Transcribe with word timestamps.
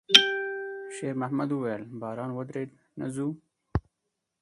شېرمحمد 0.95 1.49
وويل: 1.53 1.83
«باران 1.99 2.31
ودرېد، 2.33 2.69
نه 2.99 3.07
ځو؟» 3.13 3.27